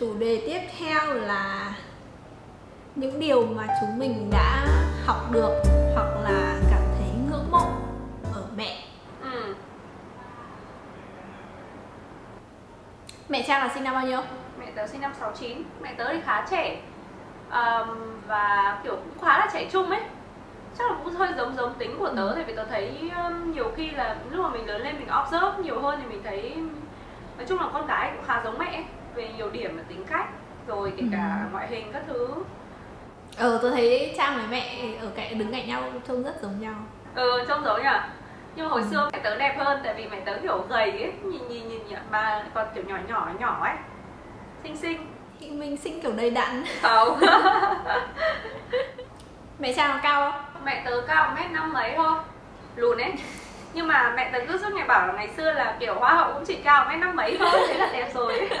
[0.00, 1.74] chủ đề tiếp theo là
[2.94, 4.66] những điều mà chúng mình đã
[5.06, 5.62] học được
[5.94, 7.66] hoặc là cảm thấy ngưỡng mộ
[8.34, 8.84] ở mẹ.
[9.22, 9.54] Ừ.
[13.28, 14.20] mẹ trang là sinh năm bao nhiêu?
[14.58, 16.80] Mẹ tớ sinh năm 69 mẹ tớ thì khá trẻ.
[17.50, 17.88] Um,
[18.26, 20.00] và kiểu cũng khá là trẻ trung ấy.
[20.78, 23.72] Chắc là cũng hơi giống giống tính của tớ tại vì tớ thấy um, nhiều
[23.76, 26.56] khi là lúc mà mình lớn lên mình observe nhiều hơn thì mình thấy
[27.36, 28.84] nói chung là con gái cũng khá giống mẹ ấy,
[29.14, 30.26] về nhiều điểm và tính cách
[30.66, 31.48] rồi kể cả Ừ.
[31.52, 32.28] ngoại hình các thứ.
[33.36, 36.74] Ờ tôi thấy trang với mẹ ở cạnh đứng cạnh nhau trông rất giống nhau.
[37.14, 37.88] Ừ trông giống nhỉ?
[38.56, 38.88] Nhưng mà hồi Ừ.
[38.90, 41.86] xưa mẹ tớ đẹp hơn tại vì mẹ tớ kiểu gầy ấy nhìn nhìn nhìn
[41.88, 41.96] nhỉ?
[42.10, 43.74] Bà còn kiểu nhỏ nhỏ nhỏ ấy.
[44.62, 45.06] Xinh xinh.
[45.40, 46.64] Thì mình sinh kiểu đầy đặn.
[46.82, 47.20] Không.
[49.58, 50.64] Mẹ trang cao không?
[50.64, 52.18] Mẹ tớ cao mét năm mấy thôi.
[52.76, 53.12] Lùn ấy
[53.74, 56.32] nhưng mà mẹ tớ cứ suốt ngày bảo là ngày xưa là kiểu hoa hậu
[56.34, 58.48] cũng chỉ cao mét năm mấy thôi thế là đẹp rồi.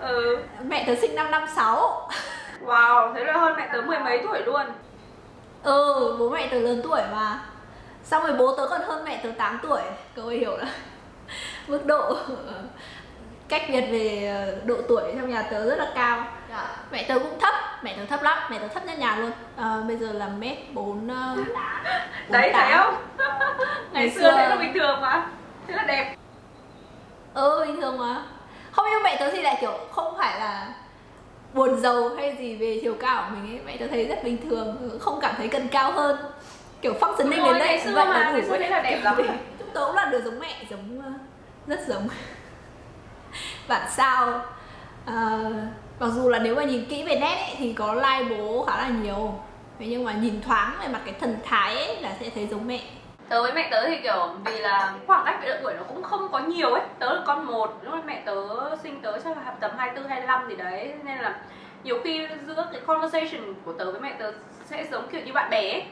[0.00, 0.38] Ừ.
[0.64, 2.08] Mẹ tớ sinh năm năm sáu.
[2.66, 4.66] Wow thế là hơn mẹ tớ mười mấy tuổi luôn.
[5.62, 7.38] Ừ bố mẹ tớ lớn tuổi mà.
[8.04, 9.80] Xong rồi bố tớ còn hơn mẹ tớ 8 tuổi
[10.16, 10.66] cậu ấy hiểu là
[11.68, 12.16] mức độ
[13.48, 16.26] cách biệt về ờ, độ tuổi trong nhà tớ rất là cao
[16.90, 19.30] mẹ tớ cũng thấp mẹ tớ thấp lắm mẹ tớ thấp nhất nhà luôn.
[19.56, 21.46] Ờ, bây giờ là mét bốn ờ, bốn
[22.28, 22.94] đấy thấy không?
[23.92, 25.26] Ngày xưa thế là bình thường mà.
[25.66, 26.16] Thế là đẹp.
[27.34, 28.22] Ừ bình thường mà.
[28.72, 30.68] Không nhưng mẹ tớ thì lại kiểu không phải là
[31.54, 33.60] buồn giàu hay gì về chiều cao của mình ấy.
[33.66, 36.16] Mẹ tớ thấy rất bình thường không cảm thấy cần cao hơn.
[36.80, 38.58] Kiểu functioning Đúng đến đây ngày xưa vậy mà, ngày xưa ấy.
[38.58, 39.16] thế là đẹp lắm.
[39.58, 41.10] chúng tớ cũng là đứa giống mẹ giống ờ,
[41.66, 42.08] rất giống.
[43.68, 44.42] Bản sao?
[45.06, 45.50] Ờ,
[46.00, 48.76] mặc dù là nếu mà nhìn kỹ về nét ấy, thì có lai bố khá
[48.76, 49.34] là nhiều.
[49.78, 52.66] Thế nhưng mà nhìn thoáng về mặt cái thần thái ấy là sẽ thấy giống
[52.66, 52.80] mẹ.
[53.28, 56.02] Tớ với mẹ tớ thì kiểu vì là khoảng cách về độ tuổi nó cũng
[56.02, 56.82] không có nhiều ấy.
[56.98, 58.36] Tớ là con một lúc mẹ tớ
[58.82, 60.94] sinh tớ chắc là tầm 24, 25 gì đấy.
[61.04, 61.40] Nên là
[61.84, 64.32] nhiều khi giữa cái conversation của tớ với mẹ tớ
[64.64, 65.84] sẽ giống kiểu như bạn bè ấy.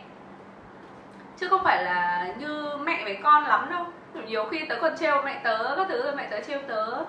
[1.39, 3.85] Chứ không phải là như mẹ với con lắm đâu.
[4.27, 7.05] Nhiều khi tớ còn trêu mẹ tớ các thứ rồi mẹ tớ trêu tớ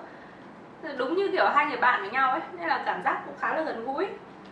[0.96, 3.54] đúng như kiểu hai người bạn với nhau ấy nên là cảm giác cũng khá
[3.54, 4.06] là gần gũi.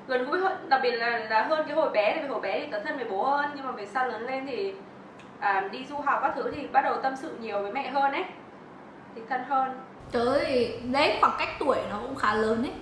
[0.09, 2.66] Gần gũi hơn đặc biệt là, là hơn cái hồi bé thì hồi bé thì
[2.72, 4.75] tớ thân với bố hơn nhưng mà về sau lớn lên thì
[5.41, 8.12] à, đi du học các thứ thì bắt đầu tâm sự nhiều với mẹ hơn
[8.12, 8.25] ấy.
[9.15, 9.81] Thì thân hơn.
[10.12, 12.72] Tớ thì đấy khoảng cách tuổi nó cũng khá lớn ấy.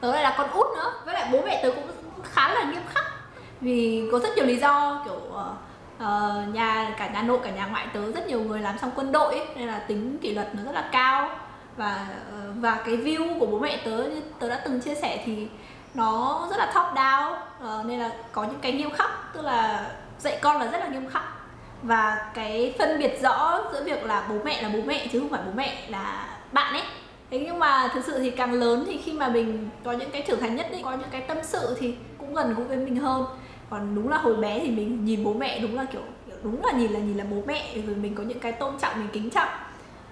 [0.00, 1.88] Tớ lại là con út nữa với lại bố mẹ tớ cũng
[2.24, 3.04] khá là nghiêm khắc.
[3.60, 7.86] Vì có rất nhiều lý do kiểu uh, nhà cả nhà nội cả nhà ngoại
[7.92, 10.62] tớ rất nhiều người làm xong quân đội ấy, nên là tính kỷ luật nó
[10.62, 11.28] rất là cao
[11.78, 15.22] và ờ, và cái view của bố mẹ tớ như tớ đã từng chia sẻ
[15.26, 15.46] thì
[15.94, 17.32] nó rất là top down.
[17.32, 20.88] Uh, nên là có những cái nghiêm khắc tức là dạy con là rất là
[20.88, 21.22] nghiêm khắc.
[21.82, 25.28] Và cái phân biệt rõ giữa việc là bố mẹ là bố mẹ chứ không
[25.28, 26.82] phải bố mẹ là bạn ấy.
[27.30, 30.22] Thế nhưng mà thực sự thì càng lớn thì khi mà mình có những cái
[30.28, 32.96] trưởng thành nhất định có những cái tâm sự thì cũng gần gũi với mình
[32.96, 33.24] hơn.
[33.70, 36.02] Còn đúng là hồi bé thì mình nhìn bố mẹ đúng là kiểu
[36.42, 37.74] đúng là nhìn là nhìn là bố mẹ.
[37.86, 39.48] Rồi mình có những cái tôn trọng mình kính trọng.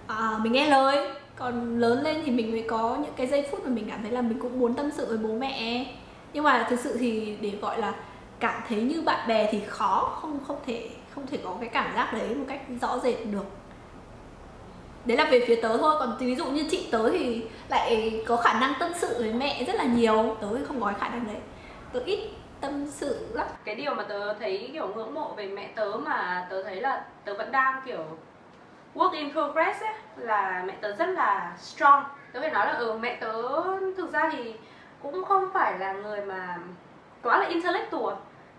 [0.07, 3.65] À, mình nghe lời còn lớn lên thì mình mới có những cái giây phút
[3.65, 5.87] mà mình cảm thấy là mình cũng muốn tâm sự với bố mẹ.
[6.33, 7.95] Nhưng mà thực sự thì để gọi là
[8.41, 11.93] cảm thấy như bạn bè thì khó, không không thể không thể có cái cảm
[11.95, 13.45] giác đấy một cách rõ rệt được.
[15.05, 18.37] Đấy là về phía tớ thôi, còn ví dụ như chị tớ thì lại có
[18.37, 20.37] khả năng tâm sự với mẹ rất là nhiều.
[20.41, 21.37] Tớ thì không có cái khả năng đấy.
[21.93, 22.21] Tớ ít
[22.61, 23.47] tâm sự lắm.
[23.65, 27.05] Cái điều mà tớ thấy kiểu ngưỡng mộ về mẹ tớ mà tớ thấy là
[27.25, 28.05] tớ vẫn đang kiểu
[28.97, 32.05] work in progress ấy, là mẹ tớ rất là strong.
[32.33, 33.33] Tớ phải nói là ừ mẹ tớ
[33.97, 34.55] thực ra thì
[35.03, 36.59] cũng không phải là người mà
[37.23, 38.15] quá là intellectual.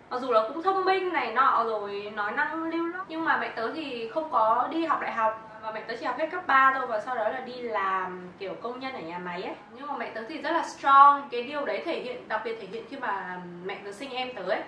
[0.10, 3.38] Mặc dù là cũng thông minh này nọ rồi, nói năng lưu loát, nhưng mà
[3.38, 6.28] mẹ tớ thì không có đi học đại học và mẹ tớ chỉ học hết
[6.32, 9.44] cấp 3 thôi, và sau đó là đi làm kiểu công nhân ở nhà máy
[9.44, 9.56] ấy.
[9.76, 12.58] Nhưng mà mẹ tớ thì rất là strong, cái điều đấy thể hiện, đặc biệt
[12.62, 14.62] thể hiện khi mà mẹ tớ sinh em tớ ấy.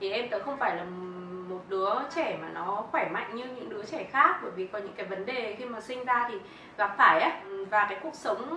[0.00, 0.84] Thì em tớ không phải là
[1.52, 4.78] một đứa trẻ mà nó khỏe mạnh như những đứa trẻ khác bởi vì có
[4.78, 6.34] những cái vấn đề khi mà sinh ra thì
[6.76, 8.56] gặp phải ấy ừ, và cái cuộc sống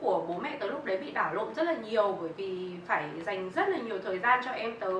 [0.00, 3.04] của bố mẹ tớ lúc đấy bị đảo lộn rất là nhiều bởi vì phải
[3.26, 4.92] dành rất là nhiều thời gian cho em tớ.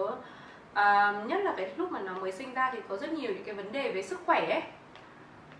[0.75, 3.45] À, nhất là cái lúc mà nó mới sinh ra thì có rất nhiều những
[3.45, 4.63] cái vấn đề về sức khỏe ấy.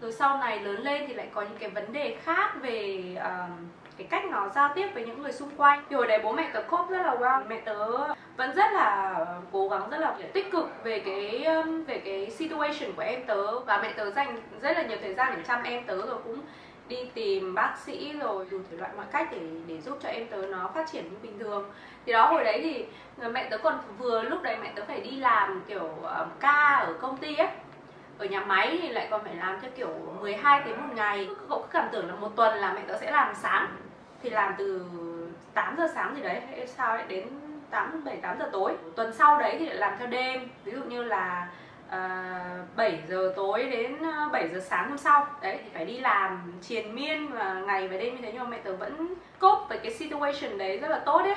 [0.01, 3.51] Rồi sau này lớn lên thì lại có những cái vấn đề khác về uh,
[3.99, 5.85] cái cách nó giao tiếp với những người xung quanh.
[5.91, 7.89] Thì hồi đấy bố mẹ tớ cốp rất là well mẹ tớ
[8.37, 12.93] vẫn rất là cố gắng rất là tích cực về cái um, về cái situation
[12.97, 13.61] của em tớ.
[13.61, 16.41] Và mẹ tớ dành rất là nhiều thời gian để chăm em tớ rồi cũng
[16.89, 20.27] đi tìm bác sĩ rồi dùng thể loại mọi cách để để giúp cho em
[20.27, 21.71] tớ nó phát triển như bình thường.
[22.07, 22.87] Thì đó hồi đấy thì
[23.17, 26.85] người mẹ tớ còn vừa lúc đấy mẹ tớ phải đi làm kiểu um, ca
[26.87, 27.49] ở công ty ấy.
[28.19, 29.89] Ở nhà máy thì lại còn phải làm theo kiểu
[30.21, 31.29] 12 tiếng một ngày.
[31.49, 33.69] Cậu cứ cảm tưởng là một tuần là mẹ tớ sẽ làm sáng
[34.25, 34.87] thì làm từ
[35.55, 37.29] 8 giờ sáng gì đấy hay sao ấy, đến
[37.71, 38.73] 8 7 8 giờ tối.
[38.97, 40.49] Tuần sau đấy thì lại làm theo đêm.
[40.65, 41.49] Ví dụ như là
[41.89, 41.99] ờ,
[42.63, 46.01] uh, 7 giờ tối đến ờ, 7 giờ sáng hôm sau đấy thì phải đi
[46.01, 49.67] làm triền miên và ngày và đêm như thế nhưng mà mẹ tớ vẫn cope
[49.69, 51.35] với cái situation đấy rất là tốt đấy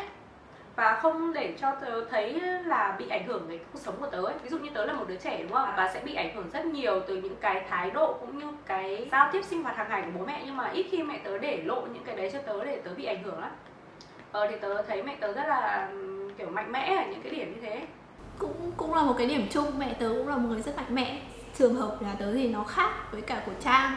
[0.78, 4.24] và không để cho tớ thấy là bị ảnh hưởng đến cuộc sống của tớ
[4.24, 4.34] ấy.
[4.44, 6.50] ví dụ như tớ là một đứa trẻ, đúng không và sẽ bị ảnh hưởng
[6.54, 9.90] rất nhiều từ những cái thái độ cũng như cái giao tiếp sinh hoạt hàng
[9.90, 10.42] ngày của bố mẹ.
[10.46, 12.92] Nhưng mà ít khi mẹ tớ để lộ những cái đấy cho tớ để tớ
[12.98, 13.52] bị ảnh hưởng lắm.
[14.32, 15.90] Ờ thì tớ thấy mẹ tớ rất là
[16.38, 17.88] kiểu, mạnh mẽ ở những cái điểm như thế.
[18.40, 19.80] Cũng cũng là một cái điểm chung.
[19.80, 21.22] Mẹ tớ cũng là một người rất mạnh mẽ.
[21.58, 23.96] Trường hợp nhà tớ thì nó khác với cả của trang.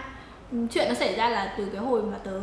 [0.71, 2.41] Chuyện nó xảy ra là từ cái hồi mà tớ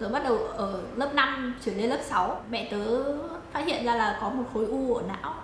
[0.00, 3.04] rồi bắt đầu ở lớp 5 chuyển lên lớp 6 mẹ tớ
[3.52, 5.34] phát hiện ra là có một khối u ở não.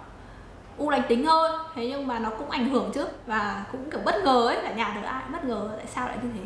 [0.78, 4.00] U lành tính hơn thế nhưng mà nó cũng ảnh hưởng chứ và cũng kiểu
[4.04, 6.44] bất ngờ ấy cả nhà tớ ai bất ngờ tại sao lại như thế?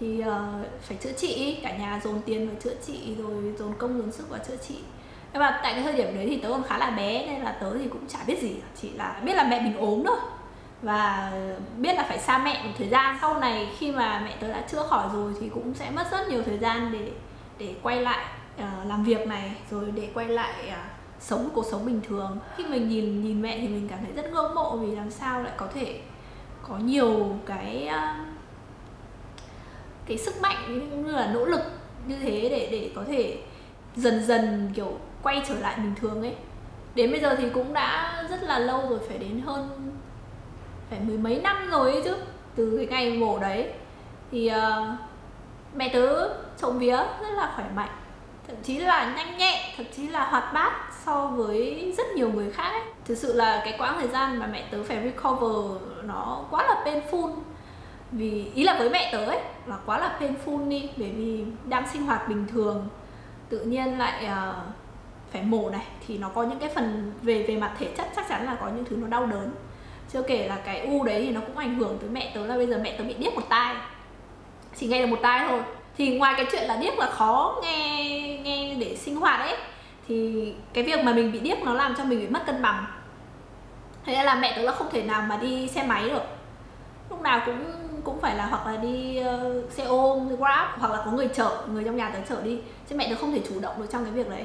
[0.00, 3.98] Thì uh, phải chữa trị cả nhà dồn tiền vào chữa trị rồi dồn công
[3.98, 4.78] dồn sức vào chữa trị.
[5.32, 7.52] Nhưng mà tại cái thời điểm đấy thì tớ còn khá là bé nên là
[7.52, 10.16] tớ thì cũng chả biết gì chỉ là biết là mẹ mình ốm thôi
[10.82, 11.32] và
[11.78, 13.18] biết là phải xa mẹ một thời gian.
[13.20, 16.28] Sau này khi mà mẹ tớ đã chữa khỏi rồi thì cũng sẽ mất rất
[16.28, 17.10] nhiều thời gian để
[17.58, 18.24] để quay lại
[18.56, 20.74] uh, làm việc này rồi để quay lại uh,
[21.20, 22.38] sống cuộc sống bình thường.
[22.56, 25.42] Khi mình nhìn nhìn mẹ thì mình cảm thấy rất ngưỡng mộ vì làm sao
[25.42, 26.00] lại có thể
[26.68, 28.26] có nhiều cái uh,
[30.06, 31.60] cái sức mạnh cũng như là nỗ lực
[32.06, 33.38] như thế để để có thể
[33.96, 36.34] dần dần kiểu quay trở lại bình thường ấy.
[36.94, 39.85] Đến bây giờ thì cũng đã rất là lâu rồi phải đến hơn
[40.90, 42.16] phải mười mấy năm rồi ấy chứ
[42.56, 43.72] từ cái ngày mổ đấy.
[44.30, 44.98] Thì uh,
[45.74, 46.28] mẹ tớ
[46.60, 47.90] trộm vía rất là khỏe mạnh
[48.46, 50.72] thậm chí là nhanh nhẹn thậm chí là hoạt bát
[51.04, 52.82] so với rất nhiều người khác ấy.
[53.04, 56.84] thực sự là cái quãng thời gian mà mẹ tớ phải recover nó quá là
[56.84, 57.32] painful.
[58.12, 61.88] Vì ý là với mẹ tớ ấy là quá là painful đi bởi vì đang
[61.92, 62.88] sinh hoạt bình thường
[63.48, 64.54] tự nhiên lại uh,
[65.30, 68.28] phải mổ này thì nó có những cái phần về về mặt thể chất chắc
[68.28, 69.50] chắn là có những thứ nó đau đớn
[70.12, 72.56] chưa kể là cái u đấy thì nó cũng ảnh hưởng tới mẹ tớ là
[72.56, 73.74] bây giờ mẹ tớ bị điếc một tai.
[74.76, 75.60] Chỉ nghe được một tai thôi.
[75.98, 79.56] Thì ngoài cái chuyện là điếc là khó nghe nghe để sinh hoạt ấy
[80.08, 82.86] thì cái việc mà mình bị điếc nó làm cho mình bị mất cân bằng.
[84.04, 86.22] Thế nên là mẹ tớ là không thể nào mà đi xe máy được.
[87.10, 87.64] Lúc nào cũng
[88.04, 91.62] cũng phải là hoặc là đi uh, xe ôm grab hoặc là có người chở
[91.72, 92.60] người trong nhà tớ chở đi.
[92.90, 94.44] Chứ mẹ tớ không thể chủ động được trong cái việc đấy.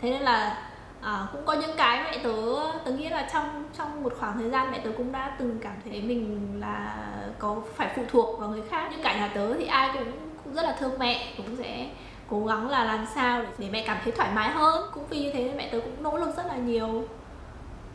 [0.00, 0.62] Thế nên là
[1.00, 2.32] à, cũng có những cái mẹ tớ
[2.84, 5.74] tớ nghĩ là trong trong một khoảng thời gian mẹ tớ cũng đã từng cảm
[5.84, 6.96] thấy mình là
[7.38, 8.88] có phải phụ thuộc vào người khác.
[8.90, 10.12] Nhưng cả nhà tớ thì ai cũng,
[10.44, 11.88] cũng rất là thương mẹ cũng sẽ
[12.30, 14.90] cố gắng là làm sao để, để mẹ cảm thấy thoải mái hơn.
[14.94, 17.08] Cũng vì như thế nên mẹ tớ cũng nỗ lực rất là nhiều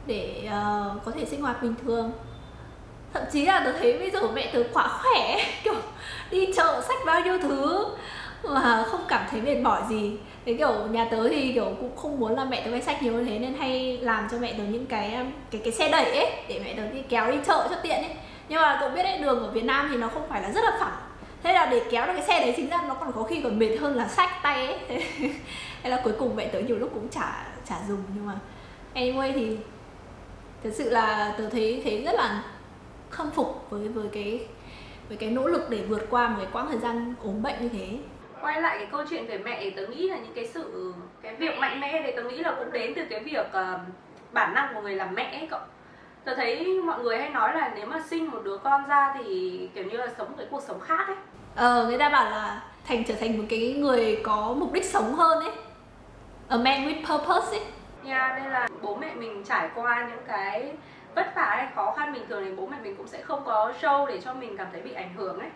[0.06, 2.12] để uh, có thể sinh hoạt bình thường.
[3.14, 5.76] Thậm chí là tớ thấy bây giờ mẹ tớ quá khỏe kiểu
[6.32, 7.86] đi chợ sách bao nhiêu thứ
[8.44, 12.20] mà không cảm thấy mệt mỏi gì thế kiểu nhà tớ thì kiểu cũng không
[12.20, 14.64] muốn là mẹ tớ phải sách nhiều như thế nên hay làm cho mẹ tớ
[14.64, 17.68] những cái um, cái cái xe đẩy ấy, để mẹ tớ đi kéo đi chợ
[17.70, 18.16] cho tiện ấy.
[18.50, 20.62] Nhưng mà cậu biết đấy, đường ở Việt Nam thì nó không phải là rất
[20.64, 20.98] là phẳng.
[21.44, 23.60] Thế là để kéo được cái xe đấy chính ra nó còn có khi còn
[23.60, 24.78] mệt hơn là sách tay ấy.
[25.84, 28.04] Thế là cuối cùng mẹ tớ nhiều lúc cũng chả chả dùng.
[28.16, 28.40] Nhưng mà
[28.96, 29.58] anyway thì
[30.64, 32.44] thật sự là tớ thấy thấy rất là
[33.10, 34.46] khâm phục với với cái
[35.08, 37.70] với cái nỗ lực để vượt qua một cái quãng thời gian ốm bệnh như
[37.70, 37.98] thế
[38.42, 41.36] quay lại cái câu chuyện về mẹ thì tớ nghĩ là những cái sự cái
[41.36, 43.82] việc mạnh mẽ thì tớ nghĩ là cũng đến từ cái việc uh,
[44.32, 45.60] bản năng của người làm mẹ ấy cậu.
[46.24, 49.70] Tớ thấy mọi người hay nói là nếu mà sinh một đứa con ra thì
[49.76, 51.16] kiểu như là sống một cái cuộc sống khác ấy.
[51.56, 55.14] Ờ người ta bảo là thành trở thành một cái người có mục đích sống
[55.14, 55.52] hơn ấy.
[56.48, 57.66] A man with purpose ấy.
[58.06, 60.74] Yeah, nên là bố mẹ mình trải qua những cái
[61.16, 63.74] vất vả hay khó khăn bình thường thì bố mẹ mình cũng sẽ không có
[63.82, 65.50] show để cho mình cảm thấy bị ảnh hưởng ấy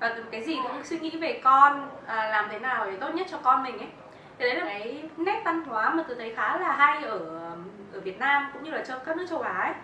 [0.00, 3.26] và cái gì cũng suy nghĩ về con à, làm thế nào để tốt nhất
[3.30, 3.88] cho con mình ấy.
[4.38, 7.18] Thì đấy là cái nét văn hóa mà tôi thấy khá là hay ở
[7.92, 9.74] ở Việt Nam cũng như là cho các nước châu Á ấy.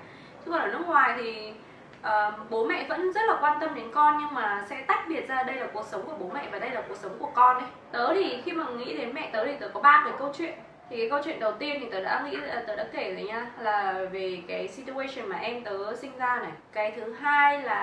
[0.44, 1.52] chứ còn ở nước ngoài thì
[2.00, 5.28] uh, bố mẹ vẫn rất là quan tâm đến con nhưng mà sẽ tách biệt
[5.28, 7.56] ra đây là cuộc sống của bố mẹ và đây là cuộc sống của con
[7.56, 7.66] ấy.
[7.92, 10.54] Tớ thì khi mà nghĩ đến mẹ tớ thì tớ có ba cái câu chuyện
[10.90, 13.24] thì cái câu chuyện đầu tiên thì tớ đã nghĩ à, tớ đã kể rồi
[13.24, 16.52] nha là về cái situation mà em tớ sinh ra này.
[16.72, 17.82] Cái thứ hai là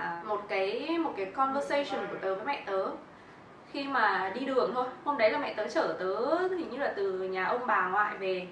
[0.00, 2.86] à, một cái một cái conversation của tớ với mẹ tớ.
[3.72, 6.92] Khi mà đi đường thôi hôm đấy là mẹ tớ chở tớ hình như là
[6.96, 8.46] từ nhà ông bà ngoại về.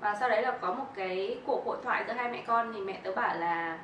[0.00, 2.80] Và sau đấy là có một cái cuộc hội thoại giữa hai mẹ con thì
[2.80, 3.78] mẹ tớ bảo là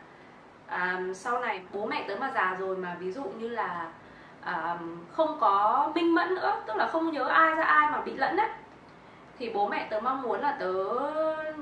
[0.70, 3.86] um, sau này bố mẹ tớ mà già rồi mà ví dụ như là
[4.46, 8.12] um, không có minh mẫn nữa tức là không nhớ ai ra ai mà bị
[8.12, 8.48] lẫn đấy
[9.38, 10.72] thì bố mẹ tớ mong muốn là tớ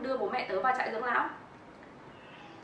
[0.03, 1.29] đưa bố mẹ tớ vào trại dưỡng lão.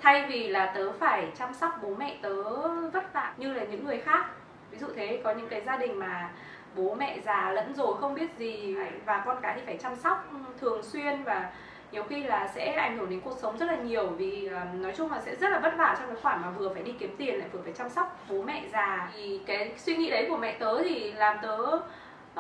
[0.01, 2.43] Thay vì là tớ phải chăm sóc bố mẹ tớ
[2.89, 4.27] vất vả như là những người khác.
[4.71, 6.31] Ví dụ thế có những cái gia đình mà
[6.77, 10.31] bố mẹ già lẫn rồi không biết gì và con cái thì phải chăm sóc
[10.61, 11.51] thường xuyên và
[11.93, 15.13] nhiều khi là sẽ ảnh hưởng đến cuộc sống rất là nhiều vì nói chung
[15.13, 17.39] là sẽ rất là vất vả trong cái khoản mà vừa phải đi kiếm tiền
[17.39, 19.11] lại vừa phải chăm sóc bố mẹ già.
[19.15, 21.57] Thì cái suy nghĩ đấy của mẹ tớ thì làm tớ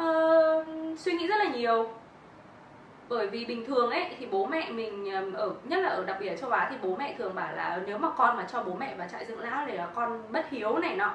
[0.01, 0.67] uh,
[0.99, 1.91] suy nghĩ rất là nhiều
[3.09, 6.17] bởi vì bình thường ấy thì bố mẹ mình ờ, ở nhất là ở đặc
[6.21, 8.63] biệt ở châu Á thì bố mẹ thường bảo là nếu mà con mà cho
[8.63, 11.15] bố mẹ vào trại dưỡng lão thì là con bất hiếu này nọ.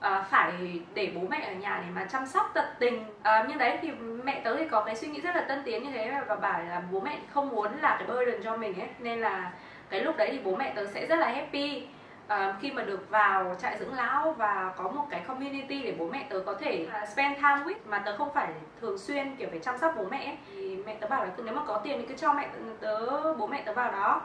[0.00, 0.52] À, phải
[0.94, 3.04] để bố mẹ ở nhà để mà chăm sóc tận tình.
[3.22, 3.90] À, nhưng đấy thì
[4.24, 6.60] mẹ tớ thì có cái suy nghĩ rất là tân tiến như thế và bảo
[6.68, 8.88] là bố mẹ không muốn là cái burden cho mình ấy.
[8.98, 9.52] Nên là
[9.90, 11.86] cái lúc đấy thì bố mẹ tớ sẽ rất là happy
[12.32, 16.08] uh, khi mà được vào trại dưỡng lão và có một cái community để bố
[16.12, 18.48] mẹ tớ có thể uh, spend time with mà tớ không phải
[18.80, 20.38] thường xuyên kiểu phải chăm sóc bố mẹ ấy.
[20.54, 22.48] thì mẹ tớ bảo là nếu mà có tiền thì cứ cho mẹ
[22.80, 24.20] tớ bố mẹ tớ vào đó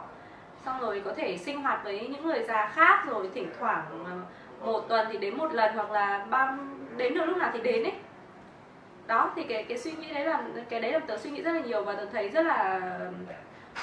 [0.65, 4.12] xong rồi có thể sinh hoạt với những người già khác rồi thỉnh thoảng ờ,
[4.65, 6.58] một tuần thì đến một lần hoặc là ba
[6.98, 7.93] đến được lúc nào thì đến ấy
[9.08, 11.51] đó thì cái cái suy nghĩ đấy là cái đấy là tớ suy nghĩ rất
[11.51, 12.79] là nhiều và tớ thấy rất là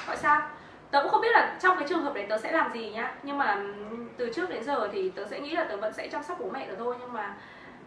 [0.07, 0.41] gọi sao
[0.91, 3.13] tớ cũng không biết là trong cái trường hợp đấy tớ sẽ làm gì nhá
[3.23, 3.57] nhưng mà
[4.19, 6.49] từ trước đến giờ thì tớ sẽ nghĩ là tớ vẫn sẽ chăm sóc bố
[6.49, 7.35] mẹ tớ thôi nhưng mà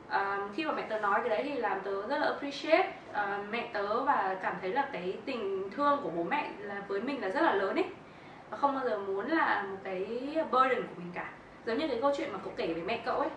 [0.07, 3.51] uh, khi mà mẹ tớ nói cái đấy thì làm tớ rất là appreciate uh,
[3.51, 7.23] mẹ tớ và cảm thấy là cái tình thương của bố mẹ là với mình
[7.23, 7.85] là rất là lớn ấy.
[8.51, 10.07] Và không bao giờ muốn là một cái
[10.51, 11.31] burden của mình cả.
[11.67, 13.31] Giống như cái câu chuyện mà cậu kể với mẹ cậu ấy.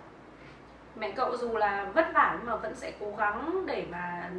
[0.96, 4.32] Mẹ cậu dù là vất vả nhưng mà vẫn sẽ cố gắng để mà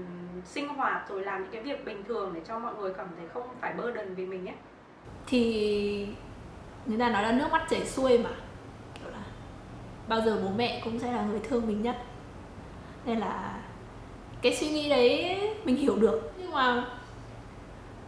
[0.45, 3.29] sinh hoạt rồi làm những cái việc bình thường để cho mọi người cảm thấy
[3.35, 4.57] không phải burden vì mình ấy.
[5.27, 6.09] Thì
[6.87, 8.31] người ta nói là nước mắt chảy xuôi mà
[10.09, 11.97] bao giờ bố mẹ cũng sẽ là người thương mình nhất.
[13.05, 13.55] Nên là
[14.43, 16.33] cái suy nghĩ đấy mình hiểu được.
[16.39, 16.85] Nhưng mà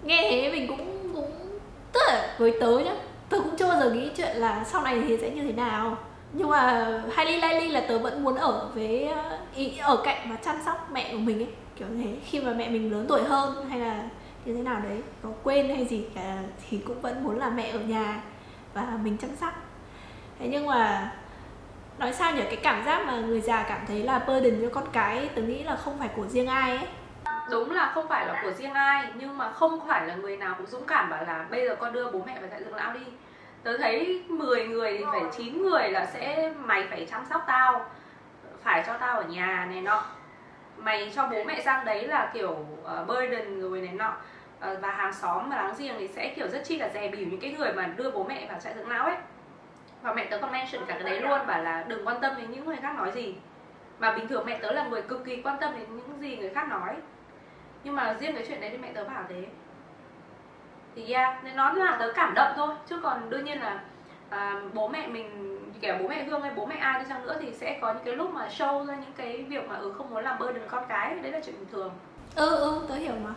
[0.02, 1.58] nghe thế mình cũng cũng
[1.92, 2.94] tức là với tớ nhá
[3.28, 5.96] tớ cũng chưa bao giờ nghĩ chuyện là sau này thì sẽ như thế nào.
[6.32, 9.08] Nhưng mà highly likely là tớ vẫn muốn ở với
[9.54, 12.16] ý, ở cạnh và chăm sóc mẹ của mình ấy kiểu thế.
[12.24, 14.08] Khi mà mẹ mình lớn tuổi hơn hay là
[14.44, 17.70] như thế nào đấy có quên hay gì cả thì cũng vẫn muốn là mẹ
[17.70, 18.22] ở nhà
[18.74, 19.52] và mình chăm sóc.
[20.38, 21.12] Thế nhưng mà
[21.98, 22.42] nói sao nhỉ?
[22.42, 25.62] Cái cảm giác mà người già cảm thấy là burden cho con cái tôi nghĩ
[25.62, 26.86] là không phải của riêng ai ấy.
[27.50, 30.54] Đúng là không phải là của riêng ai nhưng mà không phải là người nào
[30.58, 32.92] cũng dũng cảm bảo là bây giờ con đưa bố mẹ vào trại dưỡng lão
[32.92, 33.00] đi.
[33.62, 37.86] Tớ thấy 10 người thì phải 9 người là sẽ mày phải chăm sóc tao
[38.62, 40.04] phải cho tao ở nhà này nọ.
[40.76, 44.12] Mày cho bố mẹ sang đấy là kiểu ờ, uh, burden rồi này nọ.
[44.72, 47.26] Uh, và hàng xóm và láng giềng thì sẽ kiểu rất chi là dè bỉu
[47.26, 49.16] những cái người mà đưa bố mẹ vào trại dưỡng lão ấy
[50.02, 52.50] và mẹ tớ còn mention cả cái đấy luôn bảo là đừng quan tâm đến
[52.50, 53.34] những người khác nói gì.
[53.98, 56.50] Và bình thường mẹ tớ là người cực kỳ quan tâm đến những gì người
[56.50, 56.96] khác nói.
[57.84, 59.46] Nhưng mà riêng cái chuyện đấy thì mẹ tớ bảo thế.
[60.94, 62.74] Thì yeah, nên nó là tớ cảm động thôi.
[62.86, 63.80] Chứ còn đương nhiên là
[64.30, 67.36] à, bố mẹ mình kể bố mẹ hương hay bố mẹ ai đi chăng nữa
[67.40, 70.10] thì sẽ có những cái lúc mà show ra những cái việc mà ừ không
[70.10, 71.14] muốn làm burden con cái.
[71.14, 71.92] Đấy là chuyện bình thường.
[72.34, 73.30] Ừ ừ tớ hiểu mà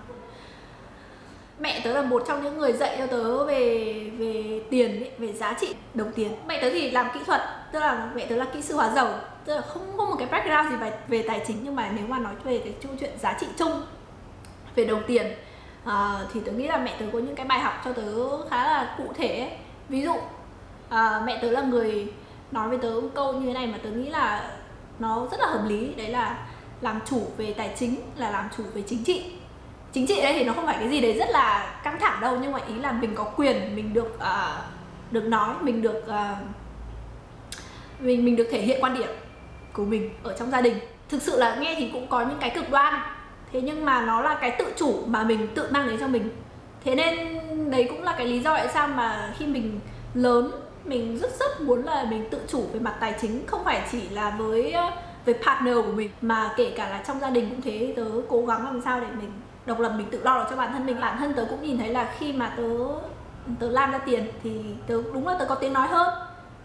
[1.62, 5.34] mẹ tớ là một trong những người dạy cho tớ về về tiền ấy, về
[5.34, 6.32] giá trị đồng tiền.
[6.48, 7.42] Mẹ tớ thì làm kỹ thuật
[7.72, 9.08] tức là mẹ tớ là kỹ sư hóa dầu.
[9.46, 12.08] Tức là không có một cái background gì về, về tài chính nhưng mà nếu
[12.08, 13.82] mà nói về cái câu chuyện giá trị chung
[14.76, 15.28] về đồng tiền
[15.84, 15.92] uh,
[16.34, 18.96] thì tớ nghĩ là mẹ tớ có những cái bài học cho tớ khá là
[18.98, 19.52] cụ thể ấy.
[19.90, 22.14] ví dụ uh, mẹ tớ là người
[22.52, 24.52] nói với tớ câu như thế này mà tớ nghĩ là
[25.00, 25.94] nó rất là hợp lý.
[25.94, 26.48] Đấy là
[26.82, 29.32] làm chủ về tài chính là làm chủ về chính trị
[29.94, 32.38] chính trị đây thì nó không phải cái gì đấy rất là căng thẳng đâu
[32.42, 36.38] nhưng mà ý là mình có quyền mình được uh, được nói mình được uh,
[38.00, 39.10] mình mình được thể hiện quan điểm
[39.74, 40.76] của mình ở trong gia đình.
[41.10, 42.94] Thực sự là nghe thì cũng có những cái cực đoan
[43.52, 46.30] thế nhưng mà nó là cái tự chủ mà mình tự mang đến cho mình.
[46.84, 47.40] Thế nên
[47.72, 49.80] đấy cũng là cái lý do tại sao mà khi mình
[50.14, 50.52] lớn
[50.86, 54.10] mình rất rất muốn là mình tự chủ về mặt tài chính không phải chỉ
[54.10, 54.92] là với à,
[55.26, 58.46] với partner của mình mà kể cả là trong gia đình cũng thế tớ cố
[58.46, 59.32] gắng làm sao để mình
[59.66, 61.78] độc lập mình tự lo được cho bản thân mình bản thân tớ cũng nhìn
[61.78, 62.64] thấy là khi mà tớ
[63.60, 64.52] tớ làm ra tiền thì
[64.88, 66.14] tớ đúng là tớ có tiếng nói hơn.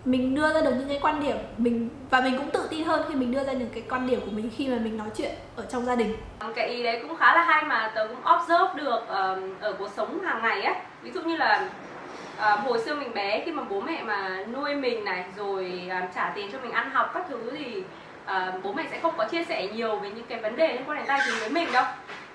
[0.05, 3.03] Mình đưa ra được những cái quan điểm mình và mình cũng tự tin hơn
[3.09, 5.31] khi mình đưa ra những cái quan điểm của mình khi mà mình nói chuyện
[5.57, 6.17] ở trong gia đình.
[6.55, 9.91] Cái ý đấy cũng khá là hay mà tớ cũng observe được uh, ở cuộc
[9.97, 11.69] sống hàng ngày á ví dụ như là
[12.39, 16.15] uh, hồi xưa mình bé khi mà bố mẹ mà nuôi mình này rồi uh,
[16.15, 17.83] trả tiền cho mình ăn học các thứ thì
[18.25, 20.83] uh, bố mẹ sẽ không có chia sẻ nhiều về những cái vấn đề liên
[20.87, 21.85] quan đến tài chính với mình đâu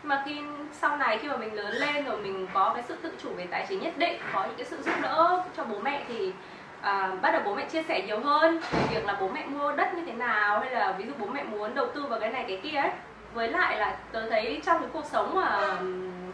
[0.03, 0.41] mà khi
[0.71, 3.47] sau này khi mà mình lớn lên rồi mình có cái sự tự chủ về
[3.51, 6.33] tài chính nhất định có những cái sự giúp đỡ cho bố mẹ thì
[6.81, 9.71] à, bắt đầu bố mẹ chia sẻ nhiều hơn về việc là bố mẹ mua
[9.71, 12.31] đất như thế nào hay là ví dụ bố mẹ muốn đầu tư vào cái
[12.31, 12.91] này cái kia ấy.
[13.33, 15.77] Với lại là tớ thấy trong cái cuộc sống mà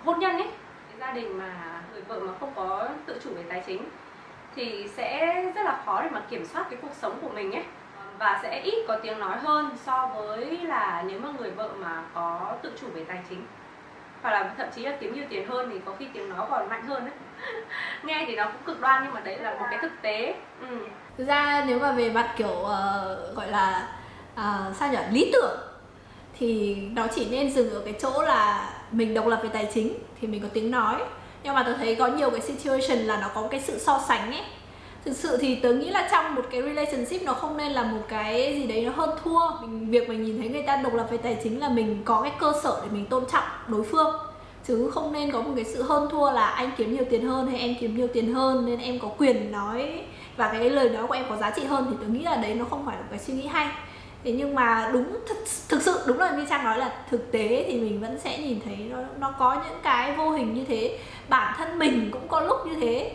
[0.05, 0.47] hôn nhân ấy
[0.89, 3.83] cái gia đình mà người vợ mà không có tự chủ về tài chính
[4.55, 7.63] thì sẽ rất là khó để mà kiểm soát cái cuộc sống của mình ấy
[8.19, 12.03] và sẽ ít có tiếng nói hơn so với là nếu mà người vợ mà
[12.13, 13.45] có tự chủ về tài chính.
[14.21, 16.69] Hoặc là thậm chí là kiếm nhiều tiền hơn thì có khi tiếng nói còn
[16.69, 17.13] mạnh hơn đấy
[18.03, 20.35] nghe thì nó cũng cực đoan nhưng mà đấy là một cái thực tế.
[20.61, 20.77] Ừ.
[21.17, 23.87] thực ra nếu mà về mặt kiểu uh, gọi là
[24.33, 24.97] uh, sao nhỉ?
[25.11, 25.59] Lý tưởng
[26.39, 29.93] thì nó chỉ nên dừng ở cái chỗ là mình độc lập về tài chính
[30.21, 30.95] thì mình có tiếng nói.
[31.43, 34.31] Nhưng mà tôi thấy có nhiều cái situation là nó có cái sự so sánh
[34.31, 34.43] ấy
[35.05, 38.01] thực sự thì tớ nghĩ là trong một cái relationship nó không nên là một
[38.07, 39.39] cái gì đấy nó hơn thua.
[39.61, 42.21] Mình việc mình nhìn thấy người ta độc lập về tài chính là mình có
[42.21, 44.15] cái cơ sở để mình tôn trọng đối phương.
[44.67, 47.47] Chứ không nên có một cái sự hơn thua là anh kiếm nhiều tiền hơn
[47.47, 50.03] hay em kiếm nhiều tiền hơn nên em có quyền nói
[50.37, 52.53] và cái lời nói của em có giá trị hơn thì tôi nghĩ là đấy
[52.53, 53.67] nó không phải là một cái suy nghĩ hay.
[54.23, 55.37] Thế nhưng mà đúng thực,
[55.69, 58.59] thực sự đúng là như trang nói là thực tế thì mình vẫn sẽ nhìn
[58.65, 60.99] thấy nó nó có những cái vô hình như thế.
[61.29, 63.11] Bản thân mình cũng có lúc như thế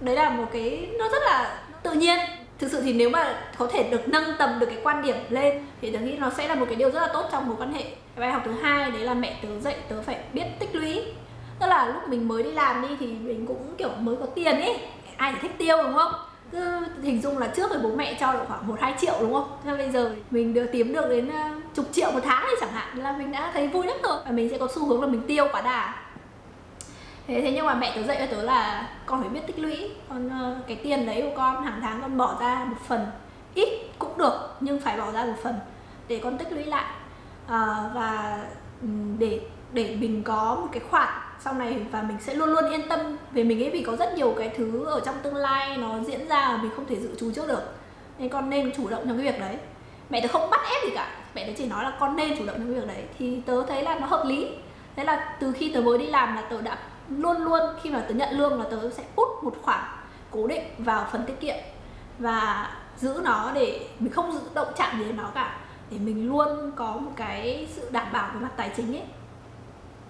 [0.00, 2.18] đấy là một cái, nó rất là tự nhiên.
[2.58, 5.66] Thực sự thì nếu mà có thể được nâng tầm được cái quan điểm lên
[5.80, 7.72] thì tớ nghĩ nó sẽ là một cái điều rất là tốt trong mối quan
[7.72, 7.82] hệ.
[7.82, 11.02] Cái bài học thứ hai, đấy là mẹ tớ dạy tớ phải biết tích lũy.
[11.60, 14.60] Tức là lúc mình mới đi làm đi thì mình cũng, kiểu, mới có tiền
[14.60, 14.78] ấy
[15.16, 16.12] ai thì thích tiêu, đúng không?
[16.52, 19.32] Cứ hình dung là trước thì bố mẹ cho được khoảng một, hai triệu, đúng
[19.32, 19.58] không?
[19.64, 22.72] Thế bây giờ mình được kiếm được đến ờ, chục triệu một tháng thì chẳng
[22.72, 24.18] hạn là mình đã thấy vui lắm rồi.
[24.24, 25.94] Và mình sẽ có xu hướng là mình tiêu quá đà
[27.26, 29.90] thế thế nhưng mà mẹ tớ dạy cho tớ là con phải biết tích lũy.
[30.08, 33.06] Con ờ, cái tiền đấy của con hàng tháng con bỏ ra một phần.
[33.54, 33.68] Ít
[33.98, 35.54] cũng được nhưng phải bỏ ra một phần
[36.08, 36.84] để con tích lũy lại.
[37.48, 38.38] À, và
[38.82, 39.40] ừ, để
[39.72, 41.08] để mình có một cái khoản
[41.40, 43.00] sau này và mình sẽ luôn luôn yên tâm
[43.32, 46.28] về mình ấy vì có rất nhiều cái thứ ở trong tương lai nó diễn
[46.28, 47.62] ra mà mình không thể dự trù trước được.
[48.18, 49.56] Nên con nên chủ động trong cái việc đấy.
[50.10, 51.08] Mẹ tớ không bắt ép gì cả.
[51.34, 53.04] Mẹ tớ chỉ nói là con nên chủ động trong cái việc đấy.
[53.18, 54.48] Thì tớ thấy là nó hợp lý.
[54.96, 58.04] Thế là từ khi tớ mới đi làm là tớ đã luôn luôn khi mà
[58.08, 59.84] tớ nhận lương là tớ sẽ út một khoản
[60.30, 61.56] cố định vào phần tiết kiệm
[62.18, 65.58] và giữ nó để mình không giữ động chạm gì đến nó cả
[65.90, 69.04] để mình luôn có một cái sự đảm bảo về mặt tài chính ấy.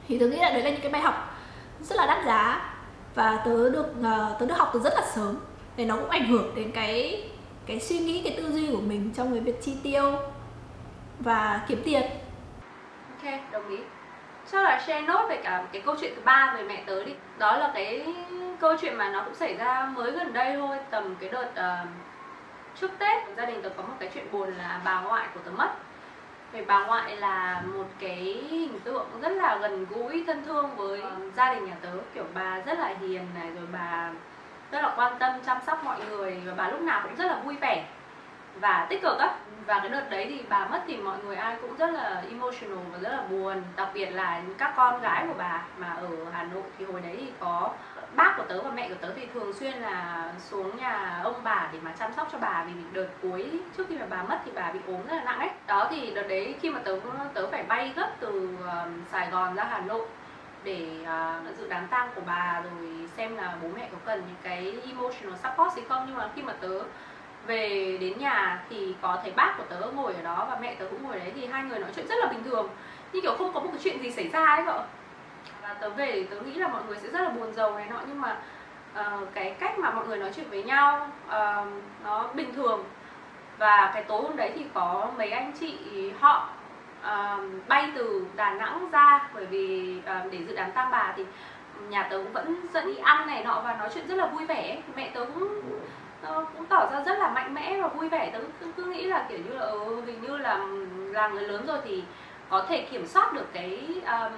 [0.09, 1.35] Thì tớ nghĩ là đấy là những cái bài học
[1.81, 2.73] rất là đắt giá
[3.15, 5.37] và tớ được uh, tớ được học từ rất là sớm
[5.77, 7.29] để nó cũng ảnh hưởng đến cái
[7.67, 10.13] cái suy nghĩ cái tư duy của mình trong cái việc chi tiêu
[11.21, 12.03] và kiếm tiền.
[13.11, 13.77] Ok đồng ý
[14.53, 17.13] chắc là share nốt về cả cái câu chuyện thứ ba về mẹ tớ đi.
[17.39, 18.07] Đó là cái
[18.61, 21.89] câu chuyện mà nó cũng xảy ra mới gần đây thôi tầm cái đợt uh,
[22.81, 25.51] trước tết gia đình tớ có một cái chuyện buồn là bà ngoại của tớ
[25.51, 25.69] mất.
[26.53, 31.01] Về bà ngoại là một cái hình tượng rất là gần gũi thân thương với
[31.01, 31.91] uh, gia đình nhà tớ.
[32.15, 34.11] Kiểu bà rất là hiền này rồi bà
[34.71, 37.41] rất là quan tâm chăm sóc mọi người và bà lúc nào cũng rất là
[37.45, 37.85] vui vẻ
[38.61, 39.35] và tích cực á.
[39.67, 42.79] Và cái đợt đấy thì bà mất thì mọi người ai cũng rất là emotional
[42.93, 43.63] và rất là buồn.
[43.77, 47.17] Đặc biệt là các con gái của bà mà ở Hà Nội thì hồi đấy
[47.19, 47.71] thì có
[48.17, 51.69] bác của tớ và mẹ của tớ thì thường xuyên là xuống nhà ông bà
[51.73, 54.51] để mà chăm sóc cho bà vì đợt cuối trước khi mà bà mất thì
[54.55, 55.51] bà bị ốm rất là nặng ấy.
[55.67, 56.99] Đó thì đợt đấy khi mà tớ
[57.35, 60.07] tớ phải bay gấp từ um, Sài Gòn ra Hà Nội
[60.65, 64.37] để uh, dự đám tang của bà rồi xem là bố mẹ có cần những
[64.43, 66.05] cái emotional support gì không.
[66.07, 66.81] Nhưng mà khi mà tớ
[67.47, 70.87] về đến nhà thì có thấy bác của tớ ngồi ở đó và mẹ tớ
[70.91, 72.69] cũng ngồi đấy thì hai người nói chuyện rất là bình thường.
[73.13, 74.85] Như kiểu không có một cái chuyện gì xảy ra ấy vợ.
[75.63, 78.01] Và tớ về tớ nghĩ là mọi người sẽ rất là buồn giàu này nọ
[78.09, 78.37] nhưng mà
[79.01, 81.69] uh, cái cách mà mọi người nói chuyện với nhau uh,
[82.05, 82.85] nó bình thường.
[83.59, 85.77] Và cái tối hôm đấy thì có mấy anh chị
[86.21, 86.49] họ
[87.01, 91.25] uh, bay từ Đà Nẵng ra bởi vì uh, để dự đám tang bà thì
[91.89, 94.47] nhà tớ cũng vẫn dẫn đi ăn này nọ và nói chuyện rất là vui
[94.47, 94.79] vẻ.
[94.97, 95.63] Mẹ tớ cũng
[96.27, 98.31] Ờ, cũng tỏ ra rất là mạnh mẽ và vui vẻ.
[98.33, 101.43] Tớ cứ, cứ nghĩ là kiểu như là ừ, hình như là ừ, là người
[101.43, 102.03] lớn rồi thì
[102.49, 104.33] có thể kiểm soát được cái um,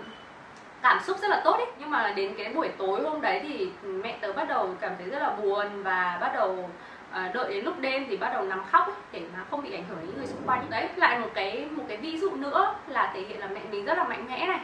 [0.82, 1.66] cảm xúc rất là tốt ấy.
[1.78, 5.10] Nhưng mà đến cái buổi tối hôm đấy thì mẹ tớ bắt đầu cảm thấy
[5.10, 6.70] rất là buồn và bắt đầu
[7.10, 9.72] uh, đợi đến lúc đêm thì bắt đầu nằm khóc ấy, để mà không bị
[9.72, 10.66] ảnh hưởng đến người xung quanh.
[10.70, 13.84] Đấy lại một cái một cái ví dụ nữa là thể hiện là mẹ mình
[13.84, 14.60] rất là mạnh mẽ này.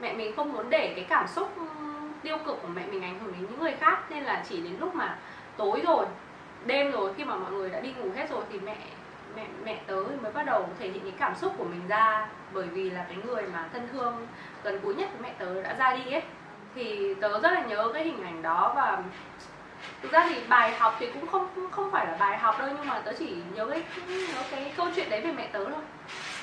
[0.00, 1.64] Mẹ mình không muốn để cái cảm xúc ừ,
[2.22, 4.76] tiêu cực của mẹ mình ảnh hưởng đến những người khác nên là chỉ đến
[4.80, 5.16] lúc mà
[5.56, 6.06] tối rồi
[6.66, 8.76] đêm rồi, khi mà mọi người đã đi ngủ hết rồi thì mẹ
[9.36, 12.28] mẹ mẹ tớ mới bắt đầu thể hiện những cảm xúc của mình ra.
[12.52, 14.26] Bởi vì là cái người mà thân thương
[14.62, 16.22] gần gũi nhất của mẹ tớ đã ra đi ấy.
[16.74, 19.02] Thì tớ rất là nhớ cái hình ảnh đó và
[20.02, 22.88] thực ra thì bài học thì cũng không không phải là bài học đâu, nhưng
[22.88, 25.82] mà tớ chỉ nhớ cái nhớ cái câu chuyện đấy về mẹ tớ thôi.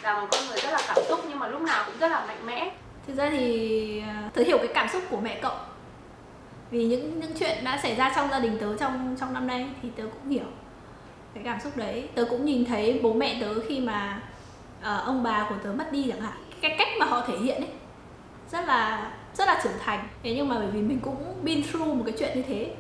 [0.01, 2.25] Là một con người rất là cảm xúc nhưng mà lúc nào cũng rất là
[2.27, 2.71] mạnh mẽ.
[3.07, 5.55] Thực ra thì ờ, tớ hiểu cái cảm xúc của mẹ cậu
[6.71, 9.69] vì những những chuyện đã xảy ra trong gia đình tớ trong trong năm nay
[9.81, 10.45] thì tớ cũng hiểu
[11.33, 12.09] cái cảm xúc đấy.
[12.15, 14.21] Tớ cũng nhìn thấy bố mẹ tớ khi mà
[14.79, 16.33] uh, ông bà của tớ mất đi chẳng hạn.
[16.61, 17.71] Cái cách mà họ thể hiện ấy
[18.51, 20.07] rất là rất là trưởng thành.
[20.23, 22.73] Thế nhưng mà bởi vì mình cũng been through một cái chuyện như thế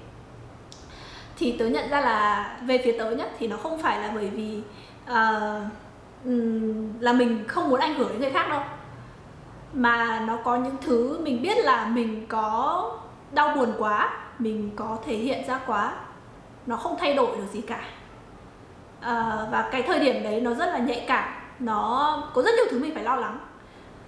[1.37, 4.29] thì tớ nhận ra là về phía tớ nhất thì nó không phải là bởi
[4.29, 4.61] vì
[5.03, 5.71] uh,
[6.99, 8.61] là mình không muốn ảnh hưởng đến người khác đâu.
[9.73, 12.97] Mà nó có những thứ mình biết là mình có
[13.31, 15.93] đau buồn quá mình có thể hiện ra quá
[16.65, 17.81] nó không thay đổi được gì cả.
[19.01, 22.65] À, và cái thời điểm đấy nó rất là nhạy cảm nó có rất nhiều
[22.71, 23.39] thứ mình phải lo lắng.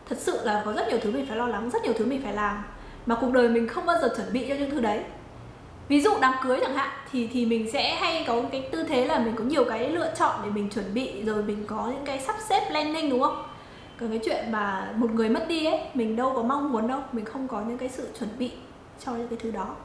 [0.09, 2.21] Thật sự là có rất nhiều thứ mình phải lo lắng rất nhiều thứ mình
[2.23, 2.63] phải làm
[3.05, 5.03] mà cuộc đời mình không bao giờ chuẩn bị cho những thứ đấy.
[5.87, 9.05] Ví dụ đám cưới chẳng hạn thì thì mình sẽ hay có cái tư thế
[9.05, 12.05] là mình có nhiều cái lựa chọn để mình chuẩn bị rồi mình có những
[12.05, 13.43] cái sắp xếp planning đúng không?
[13.99, 16.99] Còn cái chuyện mà một người mất đi ấy mình đâu có mong muốn đâu
[17.11, 18.51] mình không có những cái sự chuẩn bị
[19.05, 19.75] cho những cái thứ đó.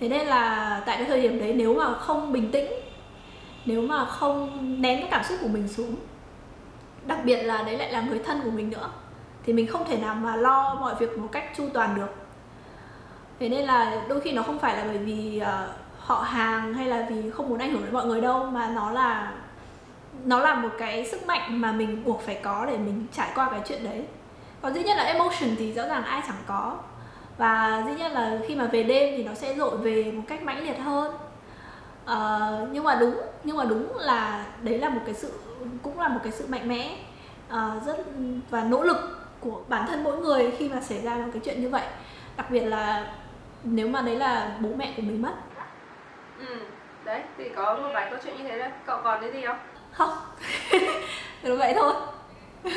[0.00, 2.66] Thế nên là tại cái thời điểm đấy nếu mà không bình tĩnh
[3.64, 5.96] nếu mà không nén cái cảm xúc của mình xuống
[7.06, 8.90] đặc biệt là đấy lại là người thân của mình nữa
[9.44, 12.14] thì mình không thể nào mà lo mọi việc một cách chu toàn được.
[13.40, 16.86] Thế nên là đôi khi nó không phải là bởi vì uh, họ hàng hay
[16.86, 19.32] là vì không muốn ảnh hưởng đến mọi người đâu mà nó là
[20.24, 23.50] nó là một cái sức mạnh mà mình buộc phải có để mình trải qua
[23.50, 24.04] cái chuyện đấy.
[24.62, 26.76] Còn dĩ nhiên là emotion thì rõ ràng ai chẳng có
[27.38, 30.42] và dĩ nhiên là khi mà về đêm thì nó sẽ dội về một cách
[30.42, 31.14] mãnh liệt hơn.
[32.04, 35.32] Uh, nhưng mà đúng nhưng mà đúng là đấy là một cái sự
[35.82, 36.96] cũng là một cái sự mạnh mẽ
[37.48, 37.96] uh, rất
[38.50, 38.96] và nỗ lực
[39.40, 41.84] của bản thân mỗi người khi mà xảy ra một cái chuyện như vậy.
[42.36, 43.12] Đặc biệt là
[43.64, 45.34] nếu mà đấy là bố mẹ của mình mất.
[46.38, 46.56] Ừ
[47.04, 48.70] đấy thì có một vài câu chuyện như thế đấy.
[48.86, 49.58] Cậu còn cái gì không?
[49.92, 50.10] Không.
[51.58, 51.94] Vậy thôi